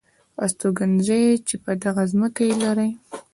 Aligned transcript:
استوګنځي 0.43 1.23
چې 1.47 1.55
په 1.63 1.71
دغه 1.83 2.03
ځمکه 2.11 2.41
یې 2.49 2.55
لرئ. 2.63 2.91